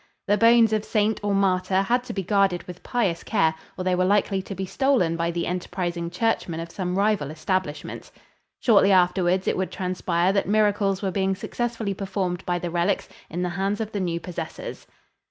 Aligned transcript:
The 0.25 0.35
bones 0.35 0.73
of 0.73 0.83
saint 0.83 1.19
or 1.23 1.35
martyr 1.35 1.83
had 1.83 2.03
to 2.05 2.11
be 2.13 2.23
guarded 2.23 2.63
with 2.63 2.81
pious 2.81 3.23
care 3.23 3.53
or 3.77 3.83
they 3.83 3.93
were 3.93 4.03
likely 4.03 4.41
to 4.41 4.55
be 4.55 4.65
stolen 4.65 5.15
by 5.15 5.29
the 5.29 5.45
enterprising 5.45 6.09
churchmen 6.09 6.59
of 6.59 6.71
some 6.71 6.97
rival 6.97 7.29
establishment. 7.29 8.09
Shortly 8.59 8.91
afterwards, 8.91 9.47
it 9.47 9.55
would 9.57 9.69
transpire 9.71 10.33
that 10.33 10.47
miracles 10.47 11.03
were 11.03 11.11
being 11.11 11.35
successfully 11.35 11.93
performed 11.93 12.43
by 12.47 12.57
the 12.57 12.71
relics 12.71 13.09
in 13.29 13.43
the 13.43 13.49
hands 13.49 13.79
of 13.79 13.91
the 13.91 13.99
new 13.99 14.19
possessors. 14.19 14.87